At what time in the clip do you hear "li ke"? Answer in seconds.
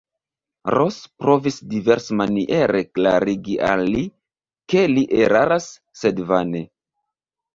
3.95-4.83